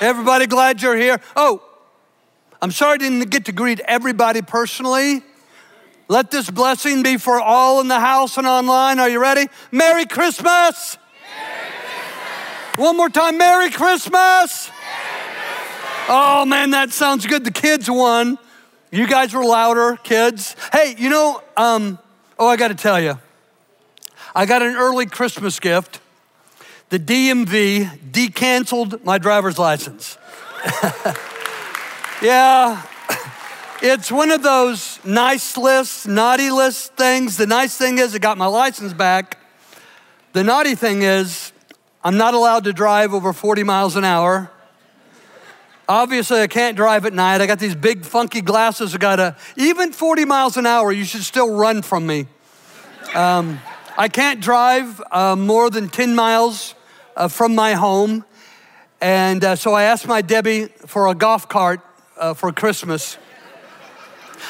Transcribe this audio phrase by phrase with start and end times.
[0.00, 1.20] Everybody glad you're here?
[1.34, 1.62] Oh,
[2.60, 5.22] I'm sorry I didn't get to greet everybody personally.
[6.08, 9.00] Let this blessing be for all in the house and online.
[9.00, 9.48] Are you ready?
[9.72, 10.98] Merry Christmas!
[11.38, 12.78] Merry Christmas.
[12.78, 14.68] One more time, Merry Christmas.
[14.68, 16.06] Merry Christmas!
[16.08, 17.44] Oh man, that sounds good.
[17.44, 18.38] The kids won.
[18.92, 20.54] You guys were louder, kids.
[20.72, 21.98] Hey, you know, um,
[22.38, 23.18] oh, I got to tell you,
[24.34, 26.00] I got an early Christmas gift
[26.88, 30.16] the DMV decanceled my driver's license.
[32.22, 32.82] yeah,
[33.82, 37.36] it's one of those nice lists, naughty list things.
[37.36, 39.38] The nice thing is, it got my license back.
[40.32, 41.52] The naughty thing is,
[42.04, 44.50] I'm not allowed to drive over 40 miles an hour.
[45.88, 47.40] Obviously, I can't drive at night.
[47.40, 48.94] I got these big funky glasses.
[48.94, 52.26] I got to, even 40 miles an hour, you should still run from me.
[53.12, 53.60] Um,
[53.98, 56.75] I can't drive uh, more than 10 miles
[57.16, 58.24] uh, from my home.
[59.00, 61.80] And uh, so I asked my Debbie for a golf cart
[62.16, 63.18] uh, for Christmas.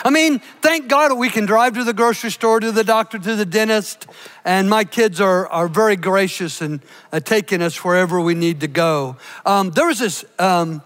[0.05, 3.37] I mean, thank God we can drive to the grocery store, to the doctor, to
[3.37, 4.07] the dentist,
[4.45, 6.81] and my kids are, are very gracious and
[7.13, 9.17] uh, taking us wherever we need to go.
[9.45, 10.83] Um, there was this, um,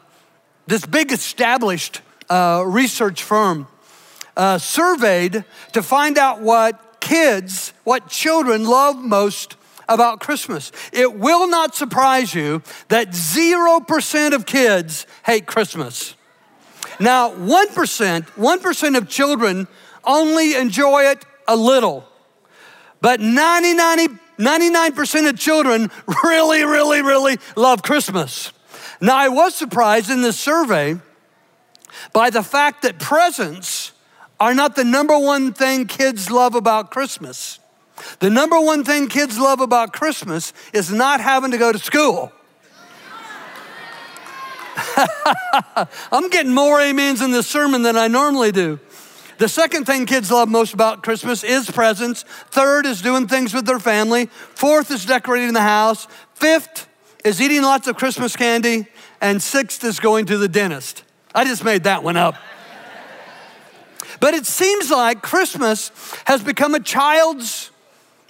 [0.66, 3.66] this big established uh, research firm
[4.36, 9.56] uh, surveyed to find out what kids, what children love most
[9.90, 10.72] about Christmas.
[10.92, 16.14] It will not surprise you that 0% of kids hate Christmas.
[16.98, 19.68] Now, 1%, 1% of children
[20.04, 22.06] only enjoy it a little.
[23.00, 25.90] But 99, 99% of children
[26.24, 28.52] really, really, really love Christmas.
[29.00, 30.96] Now, I was surprised in this survey
[32.12, 33.92] by the fact that presents
[34.38, 37.59] are not the number one thing kids love about Christmas.
[38.18, 42.32] The number one thing kids love about Christmas is not having to go to school.
[46.12, 48.80] I'm getting more amens in this sermon than I normally do.
[49.38, 52.24] The second thing kids love most about Christmas is presents.
[52.50, 54.26] Third is doing things with their family.
[54.26, 56.06] Fourth is decorating the house.
[56.34, 56.86] Fifth
[57.24, 58.86] is eating lots of Christmas candy.
[59.20, 61.04] And sixth is going to the dentist.
[61.34, 62.34] I just made that one up.
[64.20, 65.90] But it seems like Christmas
[66.26, 67.69] has become a child's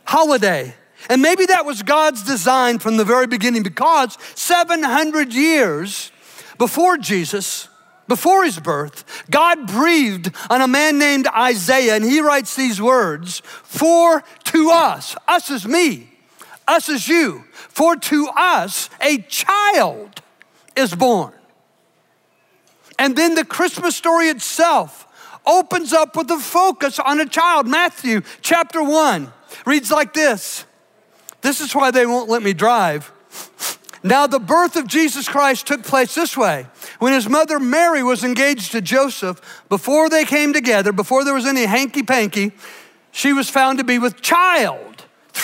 [0.04, 0.74] holiday.
[1.08, 6.12] And maybe that was God's design from the very beginning because 700 years
[6.58, 7.68] before Jesus,
[8.06, 13.40] before his birth, God breathed on a man named Isaiah, and he writes these words
[13.44, 16.10] For to us, us is me,
[16.68, 20.22] us is you, for to us a child
[20.76, 21.32] is born.
[22.98, 25.06] And then the Christmas story itself
[25.46, 27.66] opens up with a focus on a child.
[27.66, 29.32] Matthew chapter 1
[29.66, 30.64] reads like this
[31.42, 33.12] This is why they won't let me drive.
[34.02, 36.66] Now, the birth of Jesus Christ took place this way.
[37.00, 41.46] When his mother Mary was engaged to Joseph, before they came together, before there was
[41.46, 42.52] any hanky panky,
[43.12, 44.89] she was found to be with child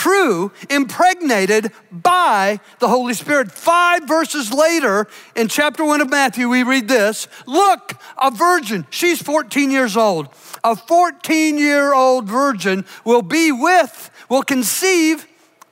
[0.07, 3.51] through, impregnated by the Holy Spirit.
[3.51, 9.21] Five verses later, in chapter one of Matthew, we read this Look, a virgin, she's
[9.21, 10.29] 14 years old.
[10.63, 15.27] A 14 year old virgin will be with, will conceive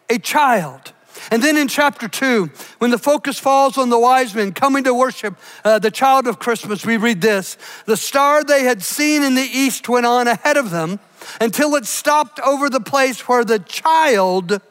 [0.10, 0.92] a child
[1.32, 4.94] and then in chapter two, when the focus falls on the wise men coming to
[4.94, 9.36] worship uh, the child of Christmas, we read this The star they had seen in
[9.36, 11.00] the east went on ahead of them
[11.42, 14.62] until it stopped over the place where the child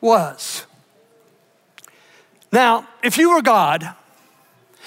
[0.00, 0.66] was.
[2.52, 3.94] Now, if you were God,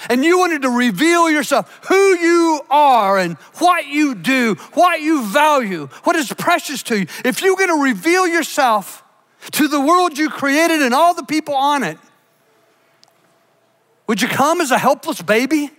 [0.08, 5.26] and you wanted to reveal yourself, who you are and what you do, what you
[5.26, 9.04] value, what is precious to you, if you're gonna reveal yourself
[9.52, 11.98] to the world you created and all the people on it,
[14.06, 15.70] would you come as a helpless baby?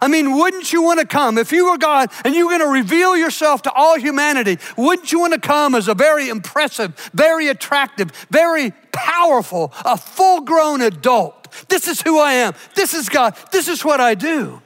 [0.00, 2.72] I mean, wouldn't you want to come if you were God and you were going
[2.72, 4.58] to reveal yourself to all humanity?
[4.76, 10.42] Wouldn't you want to come as a very impressive, very attractive, very powerful, a full
[10.42, 11.48] grown adult?
[11.68, 12.54] This is who I am.
[12.74, 13.36] This is God.
[13.50, 14.62] This is what I do.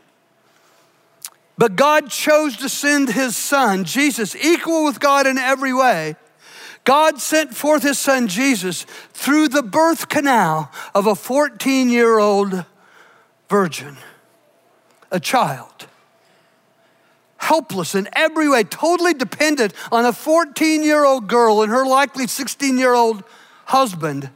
[1.56, 6.16] But God chose to send his son, Jesus, equal with God in every way,
[6.84, 12.64] God sent forth his son Jesus through the birth canal of a 14 year old
[13.48, 13.96] virgin,
[15.10, 15.86] a child,
[17.38, 22.26] helpless in every way, totally dependent on a 14 year old girl and her likely
[22.26, 23.24] 16 year old
[23.64, 24.28] husband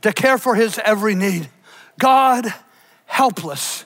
[0.00, 1.50] to care for his every need.
[1.98, 2.46] God,
[3.04, 3.84] helpless,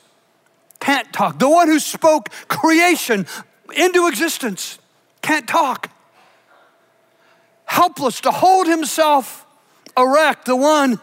[0.79, 1.41] can't talk.
[1.41, 3.27] The one who spoke creation
[3.75, 4.79] into existence
[5.21, 5.91] can't talk
[7.67, 9.45] helpless to hold himself
[9.97, 11.01] erect, the one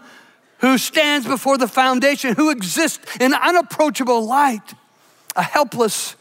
[0.59, 4.73] who stands before the foundation, who exists in unapproachable light,
[5.35, 6.15] a helpless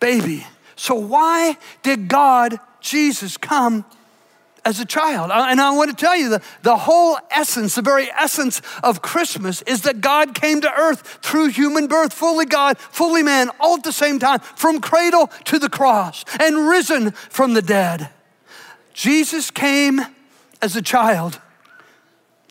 [0.00, 0.46] baby.
[0.76, 3.84] So, why did God, Jesus, come
[4.66, 5.30] as a child?
[5.30, 9.00] Uh, and I want to tell you the, the whole essence, the very essence of
[9.00, 13.76] Christmas is that God came to earth through human birth, fully God, fully man, all
[13.76, 18.10] at the same time, from cradle to the cross, and risen from the dead.
[18.94, 20.00] Jesus came
[20.62, 21.40] as a child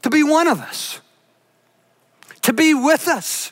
[0.03, 0.99] to be one of us,
[2.41, 3.51] to be with us,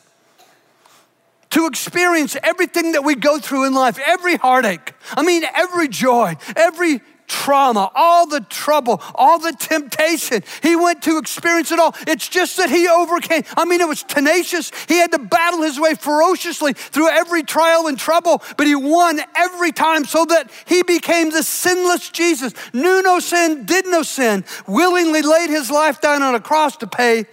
[1.51, 6.35] to experience everything that we go through in life, every heartache, I mean, every joy,
[6.55, 7.01] every
[7.31, 10.43] trauma, all the trouble, all the temptation.
[10.61, 11.95] He went to experience it all.
[12.05, 13.43] It's just that he overcame.
[13.55, 14.69] I mean, it was tenacious.
[14.89, 19.21] He had to battle his way ferociously through every trial and trouble, but he won
[19.33, 24.43] every time so that he became the sinless Jesus, knew no sin, did no sin,
[24.67, 27.23] willingly laid his life down on a cross to pay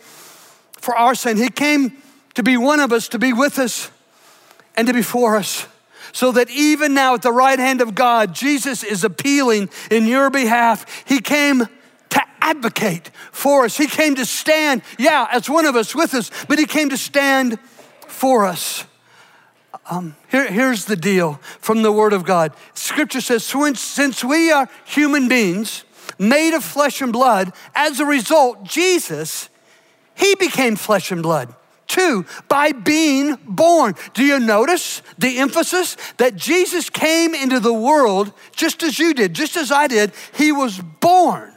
[0.73, 1.37] for our sin.
[1.37, 2.01] He came
[2.35, 3.91] to be one of us, to be with us,
[4.77, 5.67] and to be for us
[6.12, 10.31] so that even now at the right hand of God, Jesus is appealing in your
[10.31, 11.05] behalf.
[11.06, 11.66] He came
[12.10, 13.76] to advocate for us.
[13.76, 16.96] He came to stand, yeah, as one of us with us, but He came to
[16.96, 17.58] stand
[18.06, 18.84] for us.
[19.90, 24.69] Um, here, here's the deal from the Word of God Scripture says, since we are
[24.84, 25.84] human beings
[26.19, 29.49] made of flesh and blood, as a result, Jesus,
[30.14, 31.55] He became flesh and blood.
[31.99, 33.95] Two, by being born.
[34.15, 39.35] Do you notice the emphasis that Jesus came into the world just as you did,
[39.35, 40.12] just as I did?
[40.35, 41.53] He was born.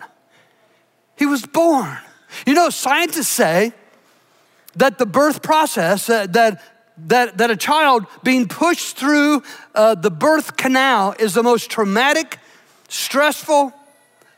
[1.15, 1.95] He was born.
[2.47, 3.73] You know, scientists say
[4.75, 6.63] that the birth process, uh, that,
[6.97, 9.43] that, that a child being pushed through
[9.75, 12.39] uh, the birth canal is the most traumatic,
[12.89, 13.73] stressful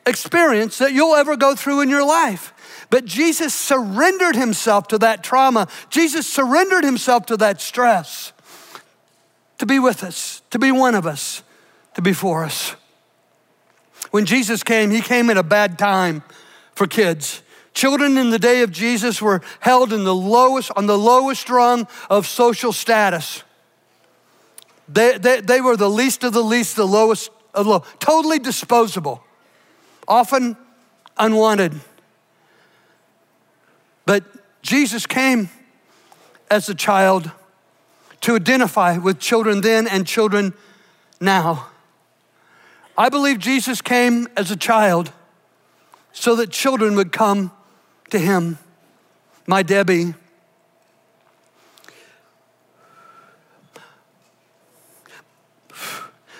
[0.06, 2.54] experience that you'll ever go through in your life.
[2.94, 5.68] But Jesus surrendered himself to that trauma.
[5.90, 8.34] Jesus surrendered himself to that stress
[9.57, 11.42] to be with us, to be one of us,
[11.95, 12.75] to be for us.
[14.12, 16.22] When Jesus came, he came at a bad time
[16.75, 17.42] for kids.
[17.74, 21.88] Children in the day of Jesus were held in the lowest, on the lowest rung
[22.12, 23.42] of social status.
[24.88, 29.24] They, they, they were the least of the least, the lowest of low, totally disposable,
[30.07, 30.56] often
[31.18, 31.74] unwanted.
[34.06, 34.24] But
[34.62, 35.50] Jesus came
[36.50, 37.32] as a child
[38.22, 40.54] to identify with children then and children
[41.20, 41.68] now.
[42.98, 45.12] I believe Jesus came as a child
[46.12, 47.52] so that children would come
[48.12, 48.60] to him.
[49.48, 50.14] My Debbie,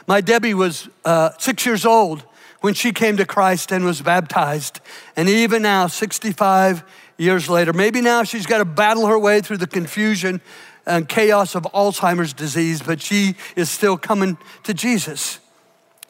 [0.08, 2.24] my Debbie was uh, six years old
[2.62, 4.80] when she came to Christ and was baptized.
[5.18, 6.84] And even now, 65
[7.24, 7.74] years later.
[7.74, 10.42] Maybe now she's got to battle her way through the confusion
[10.86, 15.40] and chaos of Alzheimer's disease, but she is still coming to Jesus.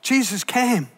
[0.02, 0.90] Jesus came.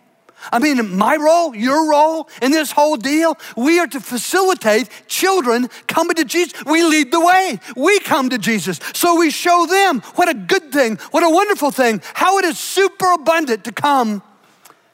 [0.51, 5.69] I mean, my role, your role in this whole deal, we are to facilitate children
[5.87, 6.53] coming to Jesus.
[6.65, 7.59] We lead the way.
[7.75, 8.79] We come to Jesus.
[8.93, 12.59] So we show them what a good thing, what a wonderful thing, how it is
[12.59, 14.21] super abundant to come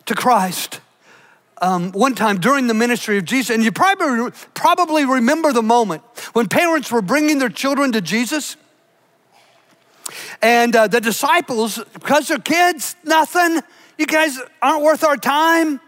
[0.05, 0.79] to Christ
[1.61, 6.01] um, one time during the ministry of Jesus, and you probably, probably remember the moment
[6.33, 8.57] when parents were bringing their children to Jesus.
[10.41, 13.61] And uh, the disciples, because they're kids, nothing,
[13.97, 15.79] you guys aren't worth our time.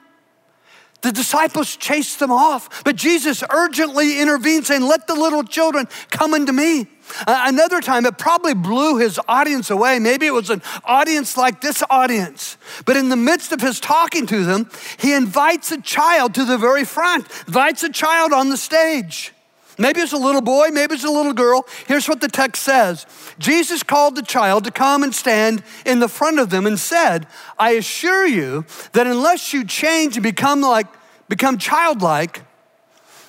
[1.03, 6.33] The disciples chased them off, but Jesus urgently intervened, saying, Let the little children come
[6.33, 6.87] unto me.
[7.27, 9.99] Uh, another time, it probably blew his audience away.
[9.99, 12.55] Maybe it was an audience like this audience.
[12.85, 16.57] But in the midst of his talking to them, he invites a child to the
[16.57, 19.32] very front, invites a child on the stage.
[19.77, 21.65] Maybe it's a little boy, maybe it's a little girl.
[21.87, 23.05] Here's what the text says
[23.39, 27.27] Jesus called the child to come and stand in the front of them and said,
[27.57, 30.87] I assure you that unless you change and become like,
[31.27, 32.43] become childlike,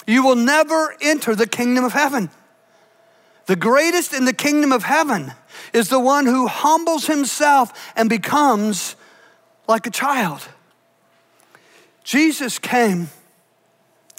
[0.07, 2.31] you will never enter the kingdom of heaven.
[3.47, 5.33] The greatest in the kingdom of heaven
[5.73, 8.97] is the one who humbles himself and becomes
[9.67, 10.47] like a child.
[12.03, 13.09] Jesus came.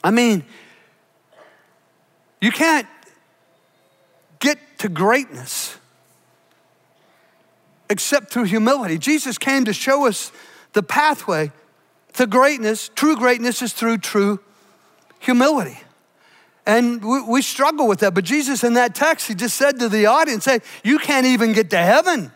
[0.03, 0.43] I mean,
[2.41, 2.87] you can't
[4.39, 5.77] get to greatness
[7.89, 8.97] except through humility.
[8.97, 10.31] Jesus came to show us
[10.73, 11.51] the pathway
[12.13, 12.89] to greatness.
[12.95, 14.39] True greatness is through true
[15.19, 15.79] humility.
[16.65, 18.15] And we, we, struggle with that.
[18.15, 21.53] But Jesus, in that text, he just said to the audience, hey, you can't even
[21.53, 22.31] get to heaven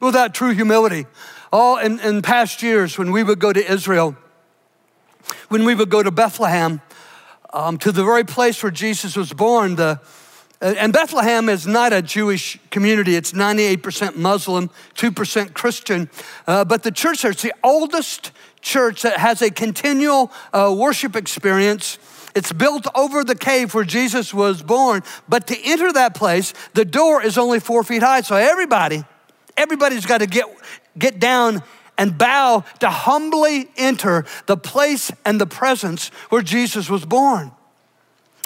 [0.00, 1.06] without true humility.
[1.50, 4.16] All in, in past years, when we would go to Israel,
[5.48, 6.82] when we would go to Bethlehem,
[7.52, 9.76] um, to the very place where Jesus was born.
[9.76, 10.00] The,
[10.60, 13.14] and Bethlehem is not a Jewish community.
[13.14, 16.10] It's 98% Muslim, 2% Christian.
[16.46, 21.14] Uh, but the church there, it's the oldest church that has a continual uh, worship
[21.14, 21.98] experience.
[22.34, 25.02] It's built over the cave where Jesus was born.
[25.28, 28.22] But to enter that place, the door is only four feet high.
[28.22, 29.04] So everybody,
[29.56, 30.46] everybody's got to get,
[30.98, 31.62] get down
[31.98, 37.50] and bow to humbly enter the place and the presence where Jesus was born.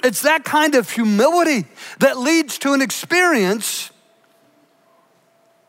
[0.03, 1.65] It's that kind of humility
[1.99, 3.91] that leads to an experience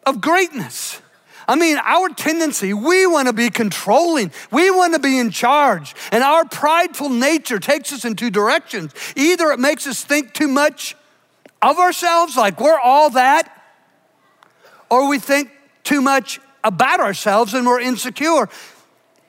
[0.05, 1.01] of greatness.
[1.47, 5.95] I mean, our tendency, we want to be controlling, we want to be in charge,
[6.11, 8.93] and our prideful nature takes us in two directions.
[9.15, 10.97] Either it makes us think too much
[11.61, 13.51] of ourselves, like we're all that,
[14.91, 15.51] or we think
[15.83, 18.49] too much about ourselves and we're insecure.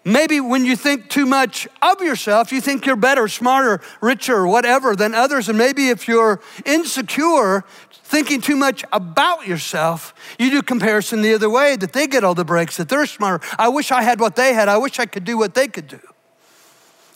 [0.07, 4.95] Maybe when you think too much of yourself, you think you're better, smarter, richer, whatever
[4.95, 5.49] than others.
[5.49, 11.49] And maybe if you're insecure, thinking too much about yourself, you do comparison the other
[11.49, 13.43] way that they get all the breaks, that they're smarter.
[13.57, 14.69] I wish I had what they had.
[14.69, 15.99] I wish I could do what they could do.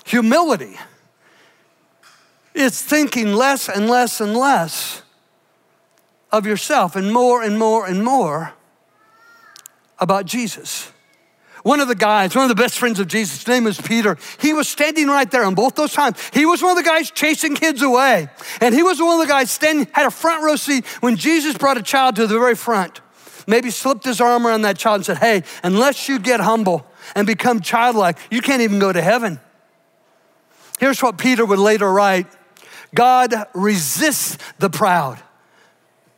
[0.06, 0.78] Humility
[2.56, 5.04] is thinking less and less and less
[6.32, 8.54] of yourself and more and more and more
[10.00, 10.92] about Jesus.
[11.64, 14.18] One of the guys, one of the best friends of Jesus, his name is Peter.
[14.40, 16.18] He was standing right there on both those times.
[16.34, 18.30] He was one of the guys chasing kids away.
[18.62, 21.58] And he was one of the guys standing, had a front row seat when Jesus
[21.58, 23.02] brought a child to the very front.
[23.46, 27.28] Maybe slipped his arm around that child and said, Hey, unless you get humble and
[27.28, 29.40] become childlike, you can't even go to heaven.
[30.80, 32.28] Here's what Peter would later write
[32.94, 35.22] God resists the proud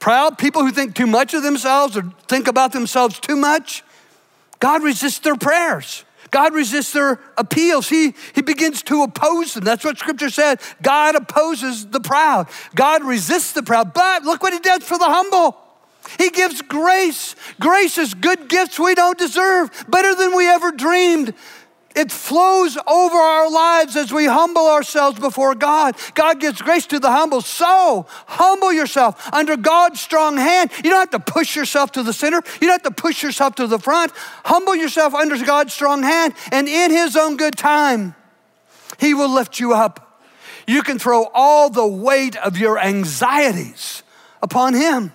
[0.02, 3.84] proud, people who think too much of themselves or think about themselves too much,
[4.60, 6.04] God resists their prayers.
[6.32, 7.90] God resists their appeals.
[7.90, 9.64] He, he begins to oppose them.
[9.64, 10.60] That's what scripture said.
[10.82, 12.48] God opposes the proud.
[12.74, 13.94] God resists the proud.
[13.94, 15.58] But look what he does for the humble.
[16.18, 17.36] He gives grace.
[17.60, 21.34] Grace is good gifts we don't deserve, better than we ever dreamed.
[21.96, 25.96] It flows over our lives as we humble ourselves before God.
[26.14, 27.42] God gives grace to the humble.
[27.42, 30.72] So humble yourself under God's strong hand.
[30.78, 33.56] You don't have to push yourself to the center, you don't have to push yourself
[33.56, 34.12] to the front.
[34.46, 38.16] Humble yourself under God's strong hand, and in His own good time,
[39.00, 40.22] He will lift you up.
[40.68, 44.04] You can throw all the weight of your anxieties
[44.42, 45.12] upon Him,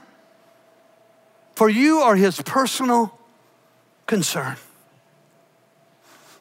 [1.54, 3.18] for you are His personal
[4.06, 4.56] concern.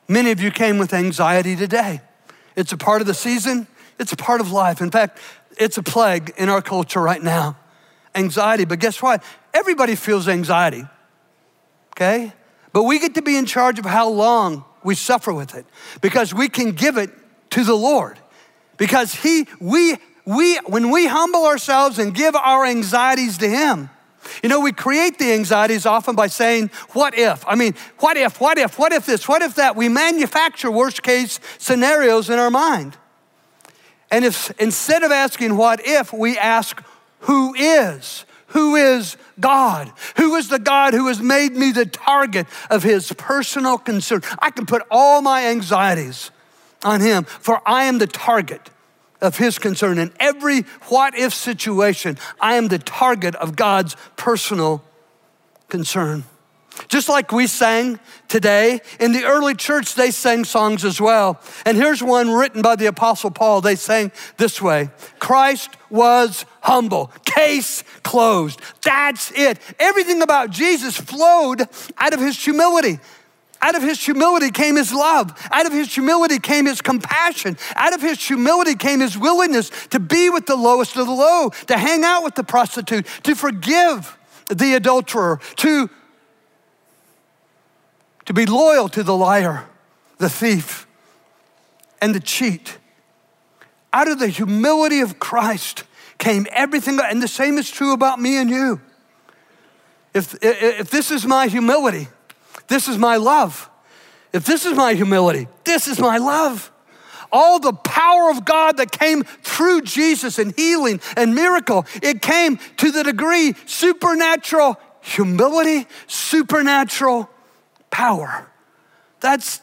[0.08, 2.02] Many of you came with anxiety today.
[2.56, 3.68] It's a part of the season,
[4.00, 4.82] it's a part of life.
[4.82, 5.20] In fact,
[5.58, 7.58] it's a plague in our culture right now
[8.16, 8.66] anxiety.
[8.66, 9.24] But guess what?
[9.54, 10.86] Everybody feels anxiety,
[11.92, 12.34] okay?
[12.74, 15.66] But we get to be in charge of how long we suffer with it
[16.02, 17.10] because we can give it
[17.52, 18.20] to the Lord.
[18.78, 23.90] Because He, we, we, when we humble ourselves and give our anxieties to Him,
[24.44, 27.44] you know, we create the anxieties often by saying, What if?
[27.48, 29.76] I mean, what if, what if, what if this, what if that?
[29.76, 32.98] We manufacture worst case scenarios in our mind.
[34.12, 36.84] And if instead of asking, What if, we ask,
[37.20, 38.26] Who is?
[38.50, 39.92] Who is God?
[40.18, 44.22] Who is the God who has made me the target of his personal concern?
[44.40, 46.32] I can put all my anxieties
[46.84, 48.70] on him, for I am the target
[49.22, 49.98] of his concern.
[49.98, 54.84] In every what if situation, I am the target of God's personal
[55.70, 56.24] concern.
[56.90, 61.40] Just like we sang today, in the early church, they sang songs as well.
[61.66, 63.62] And here's one written by the Apostle Paul.
[63.62, 68.60] They sang this way Christ was humble, case closed.
[68.84, 69.60] That's it.
[69.80, 71.68] Everything about Jesus flowed
[71.98, 73.00] out of his humility.
[73.66, 75.34] Out of his humility came his love.
[75.52, 77.58] Out of his humility came his compassion.
[77.76, 81.50] Out of his humility came his willingness to be with the lowest of the low,
[81.66, 84.20] to hang out with the prostitute, to forgive
[84.50, 85.90] the adulterer, to,
[88.26, 89.66] to be loyal to the liar,
[90.20, 90.86] the thief,
[92.00, 92.78] and the cheat.
[93.92, 95.86] Out of the humility of Christ
[96.20, 98.80] came everything, and the same is true about me and you.
[100.14, 102.10] If, if this is my humility,
[102.68, 103.70] this is my love.
[104.34, 106.72] If this is my humility, this is my love.
[107.32, 112.58] All the power of God that came through Jesus and healing and miracle, it came
[112.78, 117.30] to the degree supernatural humility, supernatural
[117.92, 118.48] power.
[119.20, 119.62] That's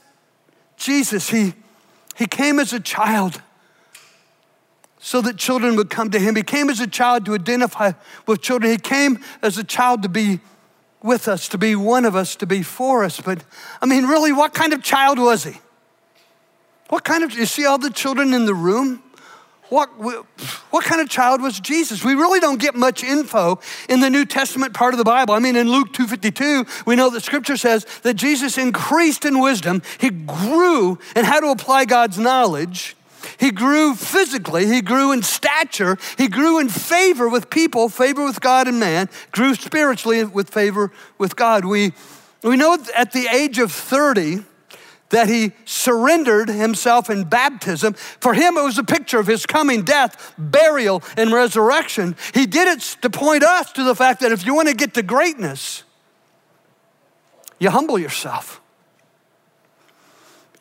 [0.77, 1.29] Jesus.
[1.29, 1.55] He,
[2.17, 3.43] he came as a child
[4.99, 6.37] so that children would come to him.
[6.37, 7.93] He came as a child to identify
[8.27, 8.71] with children.
[8.71, 10.41] He came as a child to be
[11.03, 13.21] with us, to be one of us, to be for us.
[13.21, 13.45] But
[13.81, 15.59] I mean, really, what kind of child was he?
[16.89, 19.03] What kind of, you see all the children in the room?
[19.73, 19.89] what,
[20.71, 22.05] what kind of child was Jesus?
[22.05, 25.35] We really don't get much info in the New Testament part of the Bible.
[25.35, 29.83] I mean, in Luke 2.52, we know that scripture says that Jesus increased in wisdom.
[29.99, 32.95] He grew in how to apply God's knowledge.
[33.39, 38.41] He grew physically, he grew in stature, he grew in favor with people, favor with
[38.41, 41.65] God and man, grew spiritually with favor with God.
[41.65, 41.93] We,
[42.43, 44.45] we know at the age of 30,
[45.13, 47.93] that he surrendered himself in baptism.
[47.93, 52.17] For him, it was a picture of his coming death, burial, and resurrection.
[52.33, 54.95] He did it to point us to the fact that if you want to get
[54.95, 55.85] to greatness,
[57.59, 58.62] you humble yourself.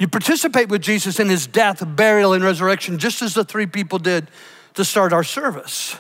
[0.02, 4.00] You participate with Jesus in his death, burial, and resurrection, just as the three people
[4.00, 4.32] did
[4.74, 5.96] to start our service.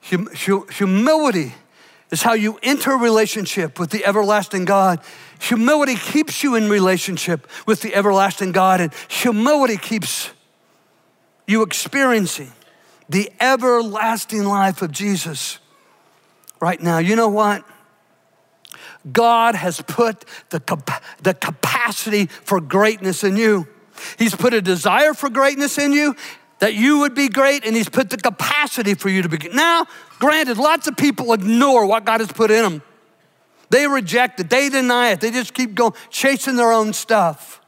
[0.00, 0.28] Hum-
[0.70, 1.54] humility
[2.12, 5.00] is how you enter relationship with the everlasting God.
[5.40, 10.30] Humility keeps you in relationship with the everlasting God, and humility keeps
[11.48, 12.52] you experiencing
[13.08, 15.58] the everlasting life of Jesus
[16.60, 16.98] right now.
[16.98, 17.64] You know what?
[19.12, 23.66] God has put the, cap- the capacity for greatness in you.
[24.18, 26.16] He's put a desire for greatness in you,
[26.58, 29.38] that you would be great, and He's put the capacity for you to be.
[29.48, 29.86] Now,
[30.18, 32.82] granted, lots of people ignore what God has put in them.
[33.70, 37.60] They reject it, they deny it, they just keep going, chasing their own stuff.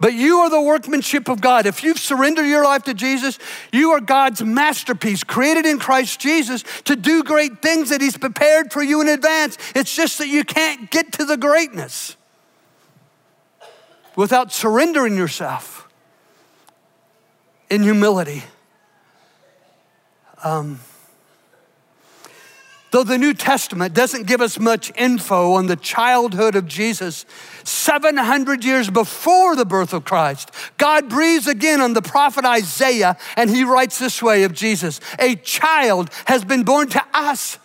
[0.00, 1.66] But you are the workmanship of God.
[1.66, 3.38] If you've surrendered your life to Jesus,
[3.70, 8.72] you are God's masterpiece, created in Christ Jesus to do great things that He's prepared
[8.72, 9.58] for you in advance.
[9.74, 12.16] It's just that you can't get to the greatness
[14.16, 15.86] without surrendering yourself
[17.68, 18.42] in humility.
[20.42, 20.80] Um,
[22.90, 27.24] Though the New Testament doesn't give us much info on the childhood of Jesus,
[27.64, 33.50] 700 years before the birth of Christ, God breathes again on the prophet Isaiah, and
[33.50, 37.58] he writes this way of Jesus A child has been born to us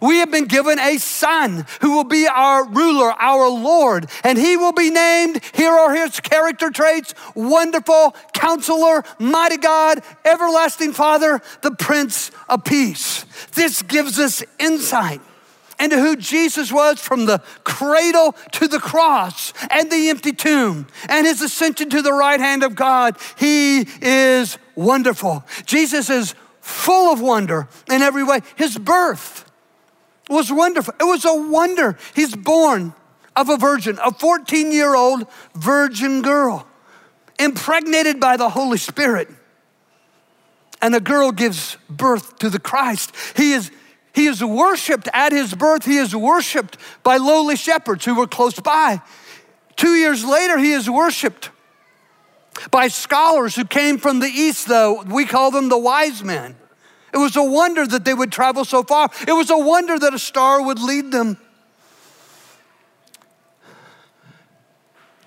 [0.00, 4.56] we have been given a son who will be our ruler, our Lord, and he
[4.56, 11.72] will be named, here are his character traits wonderful, counselor, mighty God, everlasting Father, the
[11.72, 13.24] Prince of Peace.
[13.54, 15.20] This gives us insight
[15.80, 21.26] into who Jesus was from the cradle to the cross and the empty tomb and
[21.26, 23.16] his ascension to the right hand of God.
[23.36, 25.44] He is wonderful.
[25.66, 28.40] Jesus is full of wonder in every way.
[28.56, 29.48] His birth,
[30.28, 30.94] was wonderful.
[31.00, 31.96] It was a wonder.
[32.14, 32.94] He's born
[33.34, 36.66] of a virgin, a 14 year old virgin girl,
[37.38, 39.28] impregnated by the Holy Spirit.
[40.80, 43.12] And the girl gives birth to the Christ.
[43.36, 43.70] He is,
[44.18, 45.84] he is worshiped at his birth.
[45.84, 49.00] He is worshiped by lowly shepherds who were close by.
[49.76, 51.50] Two years later, he is worshiped
[52.72, 55.02] by scholars who came from the east, though.
[55.04, 56.56] We call them the wise men.
[57.14, 59.08] It was a wonder that they would travel so far.
[59.26, 61.38] It was a wonder that a star would lead them.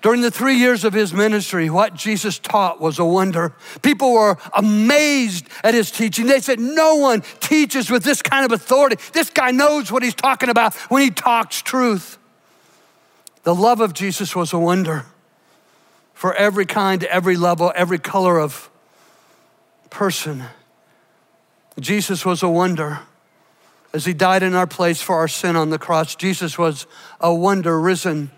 [0.02, 3.54] During the three years of his ministry, what Jesus taught was a wonder.
[3.82, 6.26] People were amazed at his teaching.
[6.26, 8.96] They said, No one teaches with this kind of authority.
[9.12, 12.18] This guy knows what he's talking about when he talks truth.
[13.44, 15.06] The love of Jesus was a wonder
[16.14, 18.70] for every kind, every level, every color of
[19.88, 20.44] person.
[21.78, 23.00] Jesus was a wonder
[23.94, 26.16] as he died in our place for our sin on the cross.
[26.16, 26.88] Jesus was
[27.20, 28.32] a wonder risen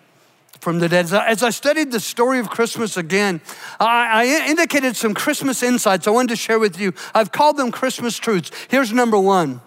[0.60, 1.12] from the dead.
[1.12, 3.40] As I studied the story of Christmas again,
[3.80, 6.92] I, indicated some Christmas insights I wanted to share with you.
[7.14, 8.50] I've called them Christmas truths.
[8.68, 9.60] Here's number one.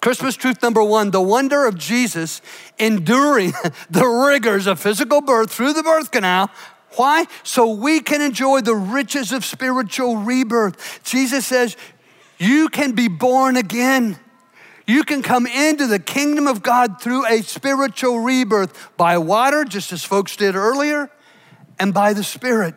[0.00, 2.42] Christmas truth number one the wonder of Jesus
[2.78, 3.52] enduring
[3.90, 6.50] the rigors of physical birth through the birth canal.
[6.96, 7.26] Why?
[7.42, 11.00] So we can enjoy the riches of spiritual rebirth.
[11.04, 11.76] Jesus says,
[12.42, 14.18] you can be born again.
[14.86, 19.92] You can come into the kingdom of God through a spiritual rebirth by water, just
[19.92, 21.10] as folks did earlier,
[21.78, 22.74] and by the Spirit.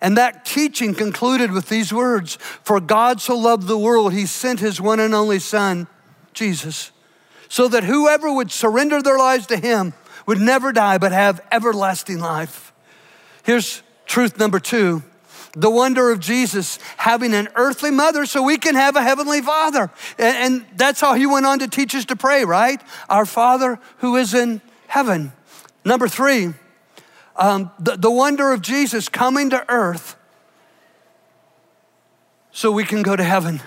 [0.00, 4.60] And that teaching concluded with these words For God so loved the world, he sent
[4.60, 5.86] his one and only Son,
[6.32, 6.90] Jesus,
[7.48, 9.94] so that whoever would surrender their lives to him
[10.26, 12.72] would never die but have everlasting life.
[13.44, 15.02] Here's truth number two
[15.56, 19.90] the wonder of Jesus having an earthly mother so we can have a heavenly father.
[20.18, 22.82] And, that's how he went on to teach us to pray, right?
[23.08, 25.32] Our Father who is in heaven.
[25.84, 26.52] Number three,
[27.36, 30.16] um, the, the wonder of Jesus coming to earth
[32.50, 33.60] so we can go to heaven.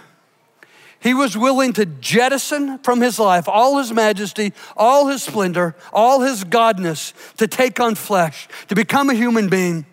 [0.99, 6.21] He was willing to jettison from his life all his majesty, all his splendor, all
[6.21, 9.85] his godness to take on flesh, to become a human being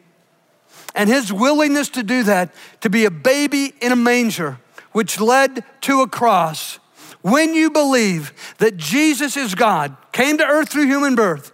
[0.94, 4.58] and his willingness to do that, to be a baby in a manger,
[4.92, 6.78] which led to a cross.
[7.22, 11.52] When you believe that Jesus is God, came to earth through human birth,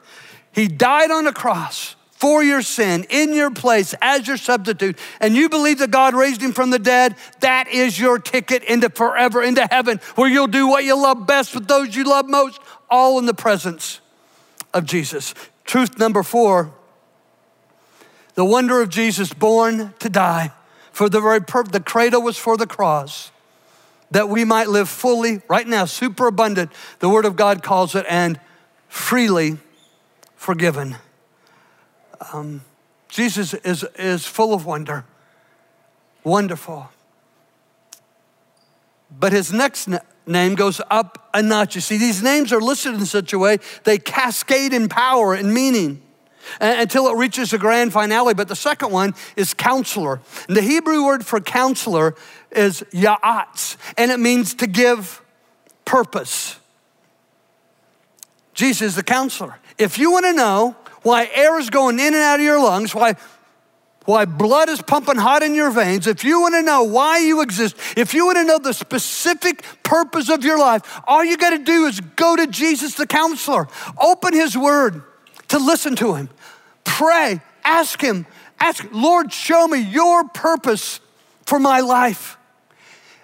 [0.53, 5.35] he died on a cross for your sin in your place as your substitute, and
[5.35, 9.43] you believe that God raised him from the dead, that is your ticket into forever,
[9.43, 13.19] into heaven, where you'll do what you love best with those you love most, all
[13.19, 14.01] in the presence
[14.75, 15.35] of Jesus.
[15.65, 16.75] Truth number four
[18.41, 20.51] the wonder of Jesus born to die
[20.93, 23.31] for the very purpose, the cradle was for the cross,
[24.11, 28.07] that we might live fully, right now, super abundant, the Word of God calls it,
[28.09, 28.41] and
[28.89, 29.59] freely
[30.37, 30.97] forgiven.
[32.33, 32.63] Um,
[33.11, 35.05] Jesus is, is full of wonder,
[36.25, 36.89] wonderful.
[39.11, 39.87] But his next
[40.27, 41.75] name goes up a notch.
[41.75, 45.53] You see, these names are listed in such a way they cascade in power and
[45.53, 46.01] meaning
[46.61, 48.35] Uh, until it reaches a grand finale.
[48.35, 50.21] But the second one is counselor.
[50.49, 52.15] And the Hebrew word for counselor
[52.51, 55.23] is ya'atz, and it means to give
[55.85, 56.59] purpose.
[58.55, 59.59] Jesus is the counselor.
[59.79, 62.95] If you want to know why air is going in and out of your lungs,
[62.95, 63.17] why
[64.07, 67.43] why blood is pumping hot in your veins, if you want to know why you
[67.43, 71.51] exist, if you want to know the specific purpose of your life, all you got
[71.51, 73.69] to do is go to Jesus the counselor.
[74.01, 75.03] Open his word
[75.49, 76.31] to listen to him.
[76.91, 78.27] Pray, ask him,
[78.59, 81.01] ask, Lord, show me your purpose
[81.47, 82.37] for my life.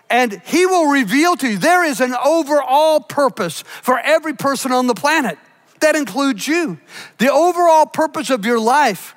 [0.09, 4.87] And he will reveal to you there is an overall purpose for every person on
[4.87, 5.37] the planet.
[5.81, 6.79] That includes you.
[7.19, 9.17] The overall purpose of your life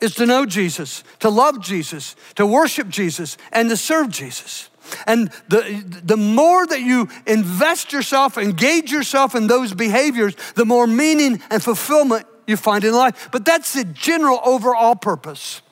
[0.00, 4.70] is to know Jesus, to love Jesus, to worship Jesus, and to serve Jesus.
[5.06, 10.86] And the, the more that you invest yourself, engage yourself in those behaviors, the more
[10.86, 13.30] meaning and fulfillment you find in life.
[13.32, 15.62] But that's the general overall purpose.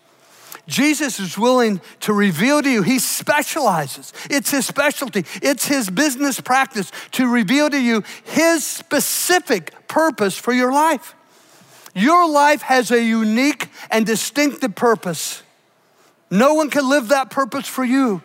[0.67, 4.13] Jesus is willing to reveal to you, he specializes.
[4.31, 10.53] It's his specialty, it's his business practice to reveal to you his specific purpose for
[10.53, 11.15] your life.
[11.95, 15.43] Your life has a unique and distinctive purpose.
[16.31, 18.23] No one can live that purpose for you.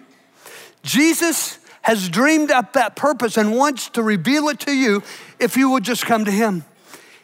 [0.83, 5.01] Jesus has dreamed up that purpose and wants to reveal it to you
[5.39, 6.65] if you will just come to him.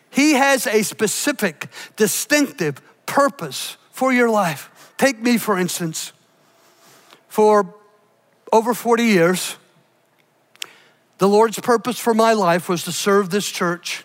[0.09, 4.93] He has a specific, distinctive purpose for your life.
[4.97, 6.13] Take me, for instance.
[7.27, 7.73] For
[8.51, 9.55] over 40 years,
[11.19, 14.03] the Lord's purpose for my life was to serve this church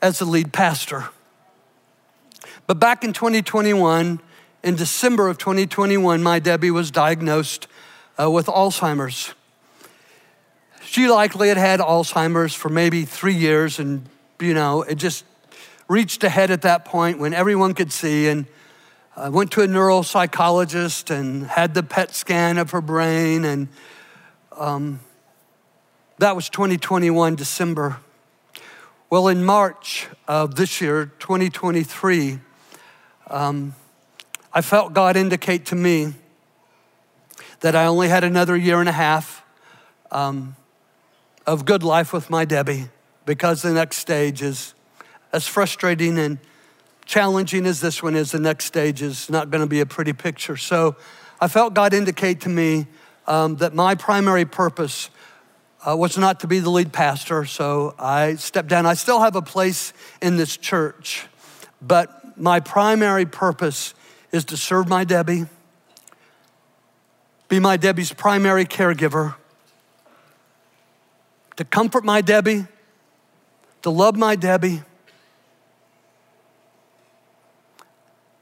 [0.00, 1.08] as the lead pastor.
[2.66, 4.20] But back in 2021,
[4.62, 7.66] in December of 2021, my Debbie was diagnosed
[8.18, 9.34] uh, with Alzheimer's.
[10.82, 14.08] She likely had had Alzheimer's for maybe three years, and
[14.44, 15.24] you know, it just
[15.88, 18.28] reached ahead at that point when everyone could see.
[18.28, 18.46] And
[19.16, 23.68] I went to a neuropsychologist and had the PET scan of her brain, and
[24.56, 25.00] um,
[26.18, 27.98] that was 2021, December.
[29.10, 32.40] Well, in March of this year, 2023,
[33.28, 33.74] um,
[34.52, 36.14] I felt God indicate to me
[37.60, 39.42] that I only had another year and a half
[40.10, 40.56] um,
[41.46, 42.88] of good life with my Debbie
[43.26, 44.74] because the next stage is
[45.32, 46.38] as frustrating and
[47.06, 48.32] challenging as this one is.
[48.32, 50.56] The next stage is not going to be a pretty picture.
[50.56, 50.96] So
[51.40, 52.86] I felt God indicate to me
[53.26, 55.10] um, that my primary purpose
[55.86, 58.86] uh, was not to be the lead pastor, so I stepped down.
[58.86, 61.26] I still have a place in this church,
[61.82, 63.94] but my primary purpose
[64.32, 65.46] is to serve my Debbie,
[67.48, 69.34] be my Debbie's primary caregiver,
[71.56, 72.66] to comfort my Debbie,
[73.84, 74.82] to love my Debbie,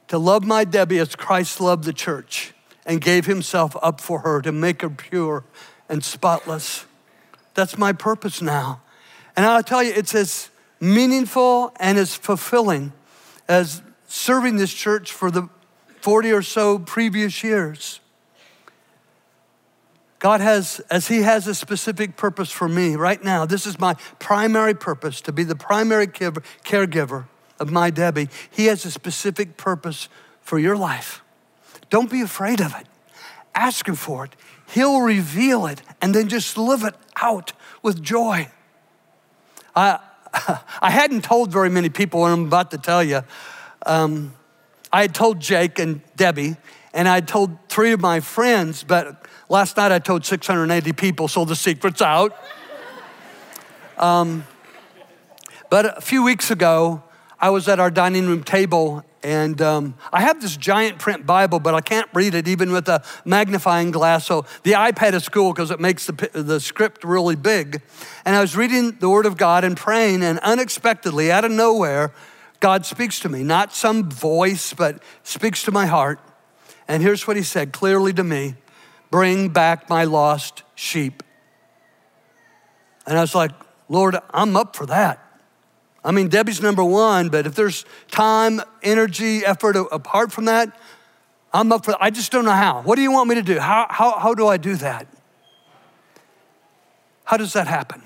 [0.06, 2.54] to love my Debbie as Christ loved the church
[2.86, 5.42] and gave himself up for her to make her pure
[5.88, 6.86] and spotless.
[7.54, 8.82] That's my purpose now.
[9.34, 12.92] And I'll tell you, it's as meaningful and as fulfilling
[13.48, 15.48] as serving this church for the
[16.02, 17.98] 40 or so previous years.
[20.22, 23.94] God has, as He has a specific purpose for me right now, this is my
[24.20, 27.24] primary purpose to be the primary caregiver
[27.58, 28.28] of my Debbie.
[28.48, 30.08] He has a specific purpose
[30.40, 31.24] for your life.
[31.90, 32.86] Don't be afraid of it.
[33.52, 34.36] Ask Him for it.
[34.68, 38.48] He'll reveal it and then just live it out with joy.
[39.74, 39.98] I,
[40.80, 43.22] I hadn't told very many people what I'm about to tell you.
[43.84, 44.34] Um,
[44.92, 46.58] I had told Jake and Debbie,
[46.94, 51.44] and I told three of my friends, but last night I told 680 people, so
[51.44, 52.36] the secret's out.
[53.98, 54.44] Um,
[55.70, 57.04] but a few weeks ago,
[57.38, 61.60] I was at our dining room table and um, I have this giant print Bible,
[61.60, 64.26] but I can't read it even with a magnifying glass.
[64.26, 67.80] So the iPad is cool because it makes the, the script really big.
[68.24, 72.12] And I was reading the Word of God and praying, and unexpectedly, out of nowhere,
[72.60, 73.44] God speaks to me.
[73.44, 76.20] Not some voice, but speaks to my heart.
[76.92, 78.54] And here's what He said clearly to me
[79.10, 81.22] Bring back my lost sheep.
[83.06, 83.50] And I was like,
[83.88, 85.18] Lord, I'm up for that.
[86.04, 90.78] I mean, Debbie's number one, but if there's time, energy, effort apart from that,
[91.52, 92.02] I'm up for that.
[92.02, 92.82] I just don't know how.
[92.82, 93.58] What do you want me to do?
[93.58, 95.06] How, how, how do I do that?
[97.24, 98.02] How does that happen?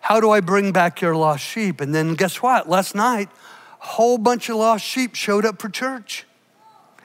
[0.00, 1.80] How do I bring back your lost sheep?
[1.80, 2.68] And then guess what?
[2.68, 3.28] Last night,
[3.82, 6.26] a whole bunch of lost sheep showed up for church.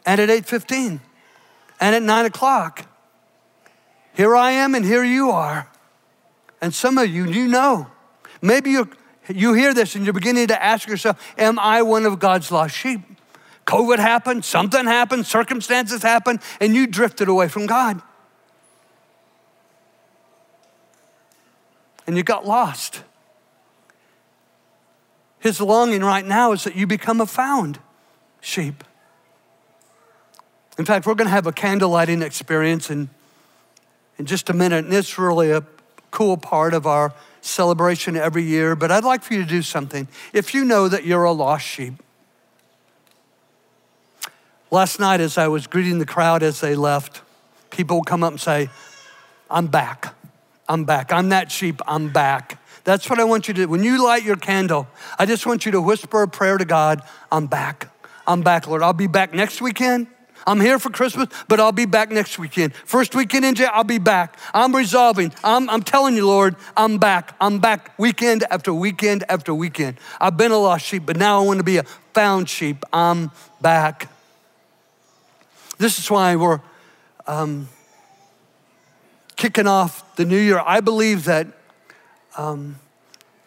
[0.05, 0.99] And at 8:15
[1.79, 2.85] and at 9 o'clock.
[4.13, 5.69] Here I am and here you are.
[6.61, 7.87] And some of you, you know.
[8.41, 8.89] Maybe you're
[9.27, 12.75] you hear this and you're beginning to ask yourself, Am I one of God's lost
[12.75, 13.01] sheep?
[13.65, 18.01] COVID happened, something happened, circumstances happened, and you drifted away from God.
[22.05, 23.01] And you got lost.
[25.39, 27.79] His longing right now is that you become a found
[28.41, 28.83] sheep.
[30.77, 33.09] In fact, we're going to have a candlelighting experience in,
[34.17, 35.63] in just a minute, and it's really a
[36.11, 40.07] cool part of our celebration every year, but I'd like for you to do something.
[40.33, 41.93] If you know that you're a lost sheep,
[44.71, 47.21] last night as I was greeting the crowd as they left,
[47.69, 48.69] people would come up and say,
[49.49, 50.13] I'm back.
[50.67, 51.13] I'm back.
[51.13, 51.81] I'm that sheep.
[51.87, 52.59] I'm back.
[52.83, 53.67] That's what I want you to do.
[53.67, 54.87] When you light your candle,
[55.19, 57.89] I just want you to whisper a prayer to God I'm back.
[58.27, 58.81] I'm back, Lord.
[58.81, 60.07] I'll be back next weekend.
[60.47, 62.73] I'm here for Christmas, but I'll be back next weekend.
[62.73, 64.37] First weekend in jail, I'll be back.
[64.53, 65.33] I'm resolving.
[65.43, 67.35] I'm, I'm telling you, Lord, I'm back.
[67.41, 69.97] I'm back weekend after weekend after weekend.
[70.21, 72.83] I've been a lost sheep, but now I want to be a found sheep.
[72.93, 74.09] I'm back.
[75.77, 76.61] This is why we're
[77.27, 77.67] um,
[79.35, 80.61] kicking off the new year.
[80.63, 81.47] I believe that
[82.37, 82.79] um,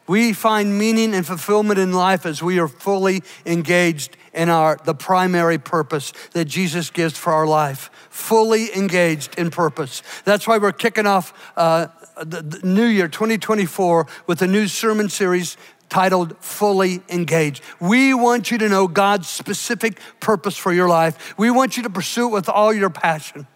[0.08, 4.94] we find meaning and fulfillment in life as we are fully engaged in our the
[4.94, 7.90] primary purpose that Jesus gives for our life.
[8.10, 10.02] Fully engaged in purpose.
[10.24, 15.08] That's why we're kicking off uh, the, the new year 2024 with a new sermon
[15.08, 15.56] series
[15.88, 17.62] titled Fully Engaged.
[17.80, 21.38] We want you to know God's specific purpose for your life.
[21.38, 23.46] We want you to pursue it with all your passion.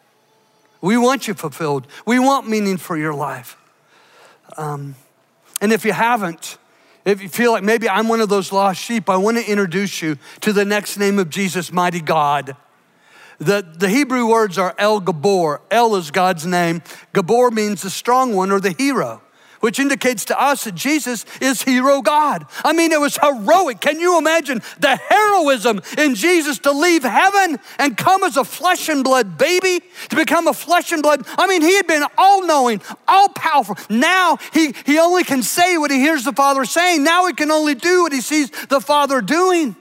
[0.81, 1.87] We want you fulfilled.
[2.07, 3.57] We want meaning for your life.
[4.57, 4.97] Um,
[5.63, 6.59] and if you haven't,
[7.05, 10.03] if you feel like maybe I'm one of those lost sheep, I want to introduce
[10.03, 12.57] you to the next name of Jesus, mighty God.
[13.39, 15.63] The, the Hebrew words are El Gabor.
[15.71, 16.83] El is God's name.
[17.13, 19.23] Gabor means the strong one or the hero
[19.63, 22.47] which indicates to us that Jesus is hero God.
[22.65, 23.81] I mean, it was heroic.
[23.81, 28.89] Can you imagine the heroism in Jesus to leave heaven and come as a flesh
[28.89, 31.25] and blood baby, to become a flesh and blood?
[31.39, 33.77] I mean, he had been all knowing, all powerful.
[33.89, 37.05] Now he, he only can say what he hears the Father saying.
[37.05, 39.77] Now he can only do what he sees the Father doing.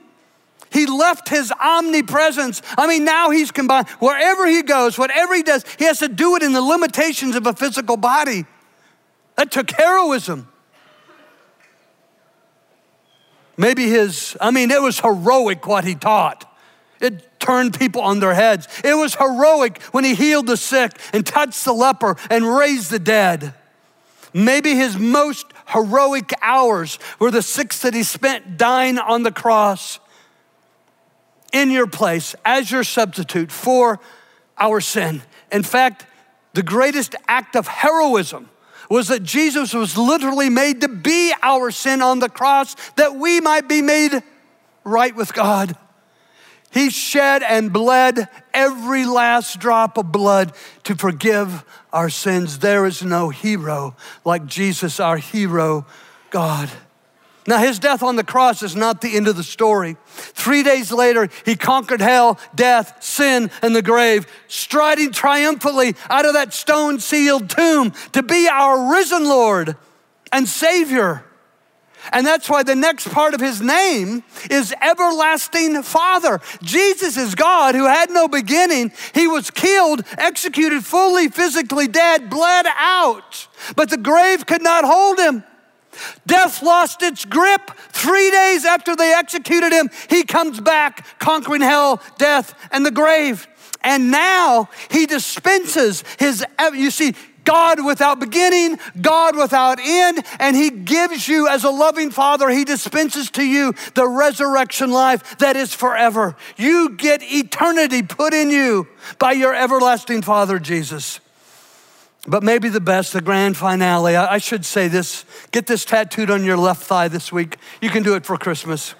[0.70, 2.62] He left his omnipresence.
[2.78, 3.88] I mean, now he's combined.
[3.98, 7.46] Wherever he goes, whatever he does, he has to do it in the limitations of
[7.48, 8.46] a physical body.
[9.36, 10.48] That took heroism.
[13.56, 16.48] Maybe his, I mean, it was heroic what he taught.
[17.00, 18.68] It turned people on their heads.
[18.84, 22.98] It was heroic when he healed the sick and touched the leper and raised the
[22.98, 23.54] dead.
[24.32, 29.98] Maybe his most heroic hours were the six that he spent dying on the cross
[31.52, 34.00] in your place as your substitute for
[34.56, 35.22] our sin.
[35.50, 36.06] In fact,
[36.54, 38.48] the greatest act of heroism
[38.88, 43.40] was that Jesus was literally made to be our sin on the cross that we
[43.40, 44.22] might be made
[44.84, 45.76] right with God.
[46.70, 50.52] He shed and bled every last drop of blood
[50.84, 52.60] to forgive our sins.
[52.60, 55.86] There is no hero like Jesus, our hero,
[56.30, 56.70] God.
[57.46, 59.96] Now, his death on the cross is not the end of the story.
[60.06, 66.34] Three days later, he conquered hell, death, sin, and the grave, striding triumphantly out of
[66.34, 69.76] that stone sealed tomb to be our risen Lord
[70.32, 71.24] and Savior.
[72.12, 76.40] And that's why the next part of his name is Everlasting Father.
[76.62, 78.92] Jesus is God who had no beginning.
[79.14, 85.18] He was killed, executed fully, physically dead, bled out, but the grave could not hold
[85.18, 85.44] him.
[86.26, 87.70] Death lost its grip.
[87.90, 93.48] Three days after they executed him, he comes back, conquering hell, death, and the grave.
[93.82, 100.70] And now he dispenses his, you see, God without beginning, God without end, and He
[100.70, 105.74] gives you, as a loving Father, He dispenses to you the resurrection life that is
[105.74, 106.36] forever.
[106.56, 111.20] You get eternity put in you by your everlasting Father, Jesus.
[112.26, 116.44] But maybe the best, the grand finale, I should say this get this tattooed on
[116.44, 117.56] your left thigh this week.
[117.80, 118.94] You can do it for Christmas.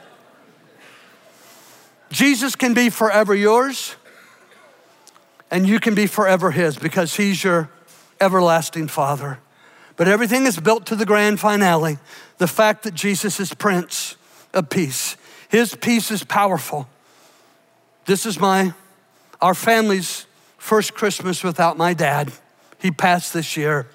[2.11, 3.97] Jesus can be forever yours,
[5.51, 7.71] and you can be forever His because He's your
[8.21, 9.39] everlasting Father.
[9.97, 11.99] But everything is built to the grand finale
[12.39, 14.17] the fact that Jesus is Prince
[14.53, 15.17] of Peace.
[15.49, 16.89] His peace is powerful.
[18.07, 18.75] This is my,
[19.41, 20.27] our family's
[20.59, 22.33] first Christmas without my dad.
[22.83, 23.87] He passed this year.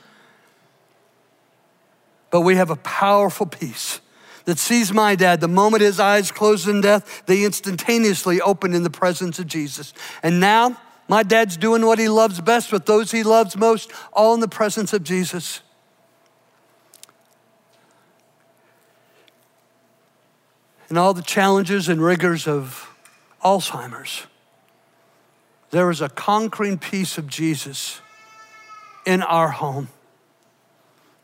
[2.30, 4.00] But we have a powerful peace
[4.46, 5.42] that sees my dad.
[5.42, 9.94] The moment his eyes closed in death, they instantaneously opened in the presence of Jesus.
[10.24, 14.34] And now, my dad's doing what he loves best with those he loves most, all
[14.34, 15.60] in the presence of Jesus.
[20.88, 22.90] And all the challenges and rigors of
[23.44, 24.28] Alzheimer's,
[25.72, 28.00] there is a conquering peace of Jesus
[29.08, 29.88] in our home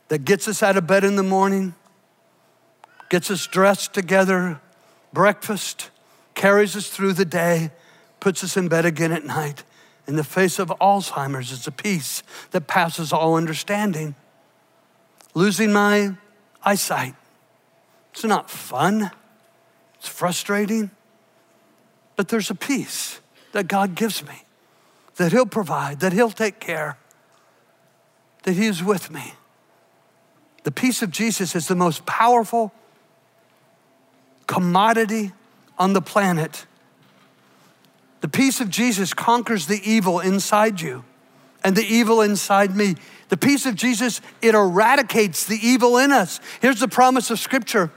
[0.08, 1.74] that gets us out of bed in the morning,
[3.10, 4.58] gets us dressed together,
[5.12, 5.90] breakfast,
[6.34, 7.70] carries us through the day,
[8.20, 9.64] puts us in bed again at night
[10.06, 11.52] in the face of Alzheimer's.
[11.52, 14.14] It's a peace that passes all understanding.
[15.34, 16.14] Losing my
[16.64, 17.14] eyesight,
[18.12, 19.10] it's not fun,
[19.96, 20.90] it's frustrating,
[22.16, 23.20] but there's a peace
[23.52, 24.44] that God gives me,
[25.16, 26.96] that He'll provide, that He'll take care,
[28.44, 29.34] that He is with me.
[30.62, 32.72] The peace of Jesus is the most powerful
[34.46, 35.32] commodity
[35.76, 36.66] on the planet
[38.24, 41.04] the peace of Jesus conquers the evil inside you
[41.62, 42.94] and the evil inside me.
[43.28, 46.40] The peace of Jesus, it eradicates the evil in us.
[46.62, 47.90] Here's the promise of Scripture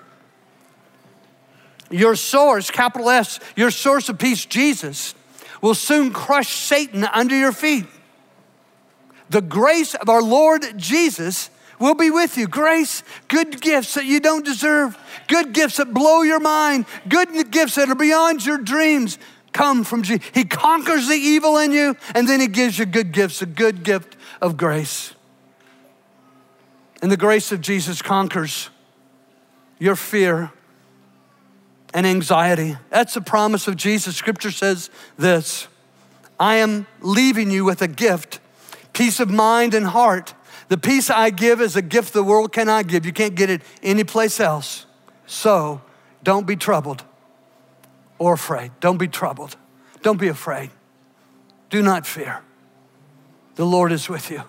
[1.89, 5.15] your source, capital S, your source of peace, Jesus,
[5.61, 7.85] will soon crush Satan under your feet.
[9.29, 12.47] The grace of our Lord Jesus will be with you.
[12.47, 17.75] Grace, good gifts that you don't deserve, good gifts that blow your mind, good gifts
[17.75, 19.17] that are beyond your dreams
[19.53, 20.25] come from Jesus.
[20.33, 23.83] He conquers the evil in you, and then He gives you good gifts, a good
[23.83, 25.13] gift of grace.
[27.01, 28.69] And the grace of Jesus conquers
[29.79, 30.51] your fear
[31.93, 32.77] and anxiety.
[32.89, 34.15] That's the promise of Jesus.
[34.15, 35.67] Scripture says this
[36.39, 38.39] I am leaving you with a gift,
[38.97, 40.33] peace of mind and heart.
[40.69, 43.05] The peace I give is a gift the world cannot give.
[43.05, 44.87] You can't get it anyplace else.
[45.27, 45.81] So
[46.23, 47.03] don't be troubled
[48.17, 48.71] or afraid.
[48.79, 49.55] Don't be troubled.
[50.01, 50.71] Don't be afraid.
[51.69, 52.41] Do not fear.
[53.55, 54.41] The Lord is with you.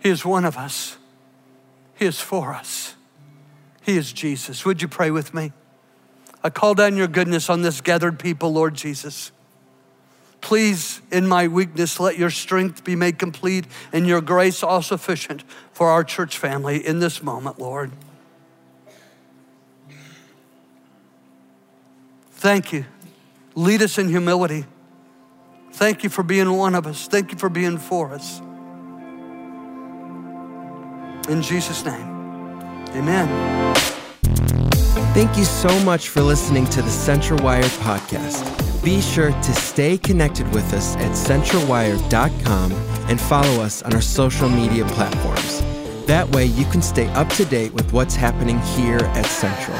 [0.00, 0.96] He is one of us,
[1.94, 2.96] He is for us.
[3.82, 4.64] He is Jesus.
[4.64, 5.52] Would you pray with me?
[6.42, 9.32] I call down your goodness on this gathered people, Lord Jesus.
[10.42, 15.44] Please, in my weakness, let your strength be made complete and your grace all sufficient
[15.72, 17.92] for our church family in this moment, Lord.
[22.32, 22.84] Thank you.
[23.54, 24.66] Lead us in humility.
[25.72, 27.06] Thank you for being one of us.
[27.06, 28.40] Thank you for being for us.
[31.28, 32.08] In Jesus' name,
[32.96, 33.74] amen.
[35.14, 38.61] Thank you so much for listening to the Central Wired podcast.
[38.82, 44.48] Be sure to stay connected with us at CentralWire.com and follow us on our social
[44.48, 45.60] media platforms.
[46.06, 49.76] That way, you can stay up to date with what's happening here at Central.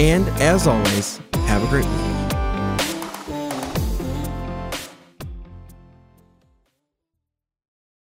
[0.00, 2.19] And as always, have a great week.